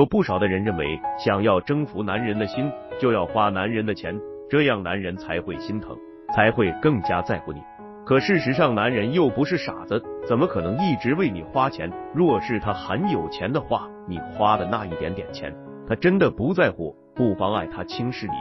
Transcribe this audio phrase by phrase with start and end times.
[0.00, 5.94] 有不少的人认为，想要征服男人的心，就要花男人的钱，这样男人才会心疼，
[6.34, 7.60] 才会更加在乎你。
[8.06, 11.92] 可事实上，男人又不是傻子，怎么可能一直为你花钱？
[12.14, 15.54] 若是他很有钱的话，你花的那一点点钱，
[15.86, 18.32] 他真的不在乎，不妨碍他轻视你。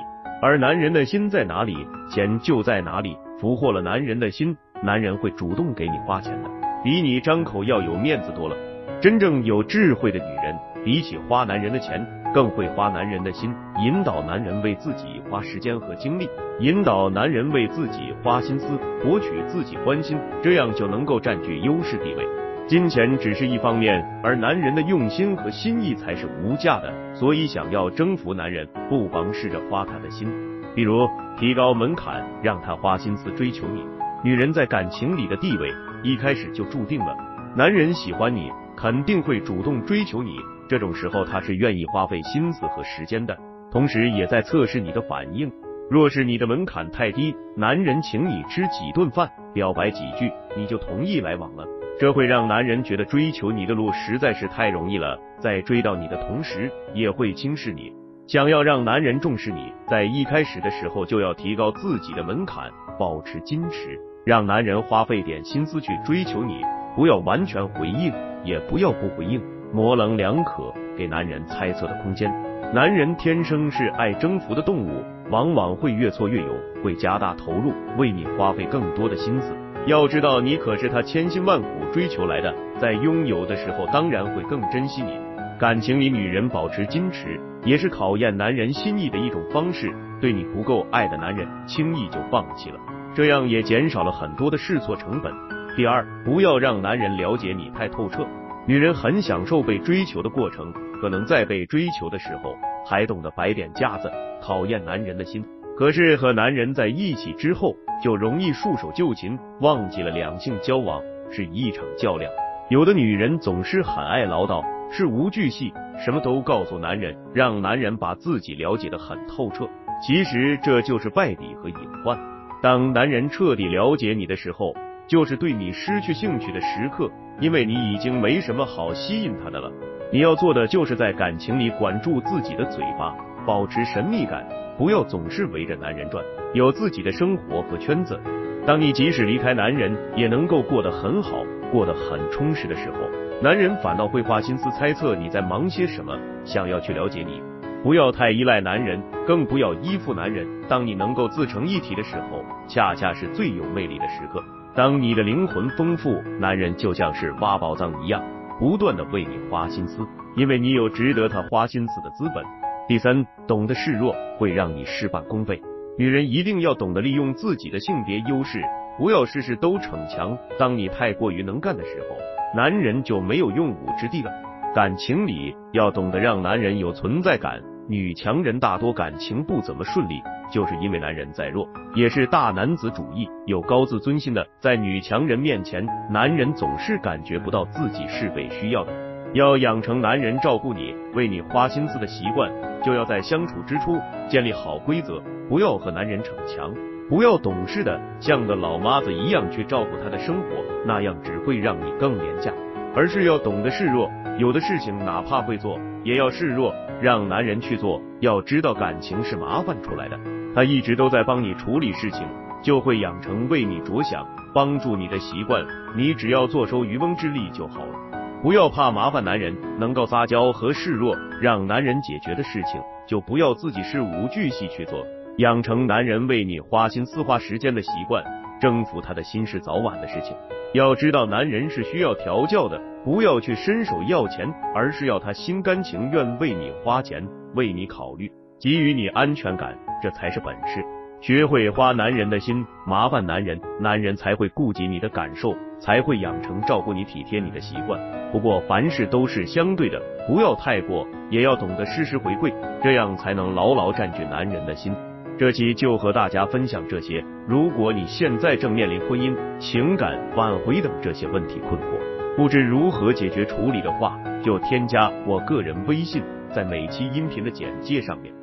[0.42, 1.76] 而男人的心在哪里，
[2.10, 3.18] 钱就在哪里。
[3.38, 6.50] 俘获了男人的心，男人会主动给你花钱的，
[6.86, 8.56] 比你张口要有面子多了。
[9.02, 13.54] 真正有智慧的女人，比起花男人的钱，更会花男人的心，
[13.84, 22.26] 引导男人为自己花时间和精力，引导男人为自己花心思，博取自己欢心，这样就能够占据优势地位。
[22.68, 26.94] 金钱只是一方面，而男人的用心和心意才是无价的。
[27.16, 30.32] 所以，想要征服男人，不妨试着花他的心，
[30.76, 33.84] 比如提高门槛，让他花心思追求你。
[34.24, 35.74] 女人在感情里的地位，
[36.04, 37.18] 一开始就注定了，
[37.56, 38.52] 男人喜欢你。
[38.82, 40.38] 肯定会主动追求你，
[40.70, 43.38] 这种时候他是愿意花费心思和时间的，
[43.70, 45.52] 同时也在测试你的反应。
[45.90, 51.68] 若是你的门槛太低，男人请你吃几顿饭，表白几句，你就同意来往了，
[52.00, 57.92] 这会让男人觉得追求你的路实在是太容易了，在追到你的同时，也会轻视你。
[58.28, 66.62] 想要让男人重视你，在一开始的时候就要提高自己的门槛，保持矜持，让男人花费点心思去追求你，
[66.96, 68.12] 不要完全回应。
[68.42, 69.42] 也不要不回应，
[69.74, 72.34] 模棱两可，给男人猜测的空间。
[72.74, 79.54] 男人天生是爱征服的动物，往往会越挫越勇，会加大投入，为你花费更多的心思。
[79.88, 85.20] 要知道，你可是他千辛万苦追求来的，在拥有的时候，当然会更珍惜你。
[85.60, 89.94] 感情里，女人保持矜持，也是考验男人心意的一种方式。
[90.22, 92.80] 对你不够爱的男人，轻易就放弃了，
[93.14, 95.59] 这样也减少了很多的试错成本。
[95.76, 98.28] 第二，不要让男人了解你太透彻。
[98.66, 104.12] 女人很享受被追求的过程，可能在被追求的时候还懂得摆点架子，
[104.42, 105.44] 考验男人的心。
[105.78, 112.30] 可是和男人在一起之后，就容易束手就擒，忘记了两性交往是一场较量。
[112.70, 119.68] 有的女人总是很爱唠叨，事无巨细，什么都告诉男人，让男人把自己了解的很透彻。
[120.06, 122.20] 其实这就是败笔和隐患。
[122.62, 124.76] 当男人彻底了解你的时候，
[125.10, 127.10] 就是对你失去兴趣的时刻，
[127.42, 129.72] 因为你已经没什么好吸引他的了。
[130.14, 134.48] 你要做的就是在感情里管住自己的嘴巴，保持神秘感，
[134.78, 138.20] 不要总是围着男人转，有自己的生活和圈子。
[138.68, 142.98] 当你即使离开男人，也能够过得很好，过得很充实的时候，
[143.42, 146.16] 男人反倒会花心思猜测你在忙些什么，
[146.46, 147.42] 想要去了解你。
[147.82, 150.46] 不要太依赖男人，更不要依附男人。
[150.68, 154.44] 当你能够自成一体的时候，恰恰是最有魅力的时刻。
[154.80, 158.24] 当你的灵魂丰富，男人就像是挖宝藏一样，
[158.58, 160.08] 不断的为你花心思，
[160.38, 162.42] 因为你有值得他花心思的资本。
[162.88, 165.62] 第三，懂得示弱会让你事半功倍。
[165.98, 168.62] 女人一定要懂得利用自己的性别优势，
[168.98, 170.38] 不要事事都逞强。
[170.58, 172.16] 当你太过于能干的时候，
[172.56, 174.32] 男人就没有用武之地了。
[174.74, 177.62] 感情里要懂得让男人有存在感。
[177.90, 180.22] 女强人大多感情不怎么顺利。
[180.52, 188.92] 就是因为男人在弱，也是大男子主义、有高自尊心的，在女强人面前，男人总是感觉不到自己是被需要的。
[189.34, 192.52] 要养成男人照顾你、为你花心思的习惯，
[192.84, 196.74] 就要在相处之初建立好规则，不要和男人逞强，
[197.08, 200.46] 不要懂事的像个老妈子一样去照顾他的生活，
[200.84, 202.52] 那样只会让你更廉价。
[202.96, 208.02] 而是要懂得示弱，有的事情哪怕会做，也要示弱，让男人去做。
[208.20, 210.20] 要知道感情是麻烦出来的。
[210.54, 212.28] 他一直都在帮你处理事情，
[212.62, 215.66] 就会养成为你着想、帮助你的习惯。
[215.96, 217.96] 你只要坐收渔翁之利就好了，
[218.42, 219.56] 不要怕麻烦男人。
[219.80, 225.06] 能够撒娇和示弱，让男人解决的事情，就不要自己事无巨细去做。
[225.38, 228.22] 养成男人为你花心思、花时间的习惯，
[228.60, 230.36] 征服他的心是早晚的事情。
[230.74, 238.32] 要知道，男人是需要调教的，不要去伸手要钱，而是要他心甘情愿为你花钱，为你考虑。
[238.60, 240.84] 给予你安全感，这才是本事。
[241.22, 248.00] 学会花男人的心，麻烦男人，男人才会顾及你的感受，才会养成照顾你、体贴你的习惯。
[248.32, 252.54] 不过凡事都是相对的，不要太过，也要懂得适时回馈，
[252.84, 254.94] 这样才能牢牢占据男人的心。
[255.40, 257.24] 这期就和大家分享这些。
[257.48, 266.22] 如果你现在正面临婚姻、情感挽回等这些问题困惑，不知如何解决处理的话，就添加我个人微信。
[266.54, 268.39] 在每期音频的简介上面。